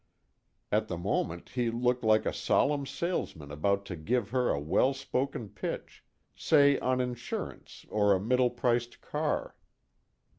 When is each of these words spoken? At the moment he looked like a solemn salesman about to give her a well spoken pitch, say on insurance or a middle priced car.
At 0.71 0.87
the 0.87 0.97
moment 0.97 1.49
he 1.49 1.69
looked 1.69 2.03
like 2.03 2.25
a 2.25 2.33
solemn 2.33 2.87
salesman 2.87 3.51
about 3.51 3.85
to 3.85 3.95
give 3.95 4.31
her 4.31 4.49
a 4.49 4.59
well 4.59 4.95
spoken 4.95 5.47
pitch, 5.49 6.03
say 6.35 6.79
on 6.79 6.99
insurance 6.99 7.85
or 7.87 8.15
a 8.15 8.19
middle 8.19 8.49
priced 8.49 9.01
car. 9.01 9.55